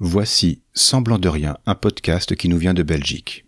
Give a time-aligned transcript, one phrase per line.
[0.00, 3.46] Voici, semblant de rien, un podcast qui nous vient de Belgique.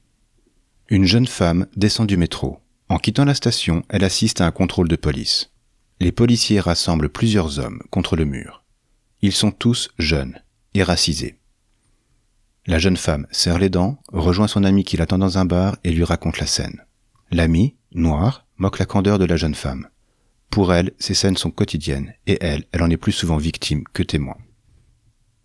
[0.89, 2.59] Une jeune femme descend du métro.
[2.89, 5.53] En quittant la station, elle assiste à un contrôle de police.
[6.01, 8.65] Les policiers rassemblent plusieurs hommes contre le mur.
[9.23, 10.43] Ils sont tous jeunes
[10.75, 11.39] et racisés.
[12.67, 15.93] La jeune femme serre les dents, rejoint son ami qui l'attend dans un bar et
[15.93, 16.85] lui raconte la scène.
[17.31, 19.89] L'ami, noir, moque la candeur de la jeune femme.
[20.51, 24.03] Pour elle, ces scènes sont quotidiennes, et elle, elle en est plus souvent victime que
[24.03, 24.37] témoin.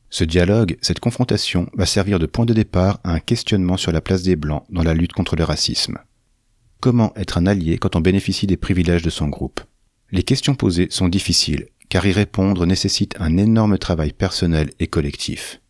[0.09, 4.02] Ce dialogue, cette confrontation, va servir de point de départ à un questionnement sur la
[4.02, 6.00] place des Blancs dans la lutte contre le racisme.
[6.80, 9.62] Comment être un allié quand on bénéficie des privilèges de son groupe?
[10.12, 15.62] Les questions posées sont difficiles, car y répondre nécessite un énorme travail personnel et collectif.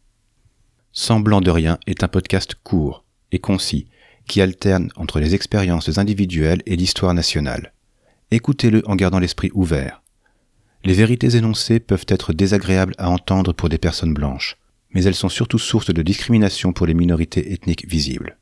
[0.91, 3.87] Semblant de rien est un podcast court et concis
[4.27, 7.73] qui alterne entre les expériences individuelles et l'histoire nationale.
[8.31, 10.01] Écoutez-le en gardant l'esprit ouvert.
[10.83, 14.57] Les vérités énoncées peuvent être désagréables à entendre pour des personnes blanches,
[14.91, 18.37] mais elles sont surtout source de discrimination pour les minorités ethniques visibles.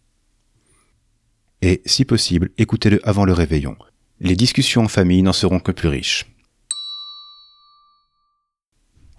[1.61, 3.75] Et, si possible, écoutez-le avant le réveillon.
[4.19, 6.25] Les discussions en famille n'en seront que plus riches.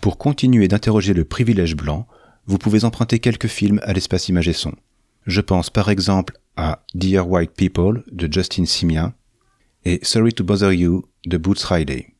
[0.00, 2.06] Pour continuer d'interroger le privilège blanc,
[2.46, 4.74] vous pouvez emprunter quelques films à l'espace son.
[5.26, 9.14] Je pense par exemple à Dear White People de Justin Simien
[9.84, 12.14] et Sorry to Bother You de Boots Riley.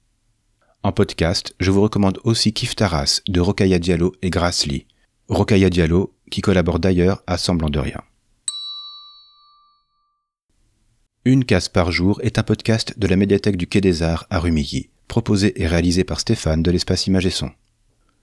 [0.82, 4.86] En podcast, je vous recommande aussi Kif Taras de Rokaya Diallo et Grace Lee.
[5.28, 8.02] Rokaya Diallo, qui collabore d'ailleurs à Semblant de rien.
[11.24, 14.40] Une case par jour est un podcast de la médiathèque du Quai des Arts à
[14.40, 17.50] Rumilly, proposé et réalisé par Stéphane de l'espace Image et Son.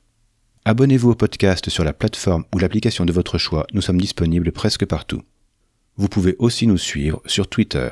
[0.67, 4.83] Abonnez-vous au podcast sur la plateforme ou l'application de votre choix, nous sommes disponibles presque
[4.83, 5.21] partout.
[5.95, 7.89] Vous pouvez aussi nous suivre sur Twitter,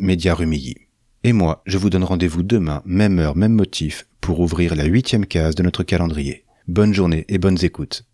[0.00, 0.88] médiarumilly.
[1.22, 5.26] Et moi, je vous donne rendez-vous demain, même heure, même motif, pour ouvrir la huitième
[5.26, 6.46] case de notre calendrier.
[6.66, 8.06] Bonne journée et bonnes écoutes.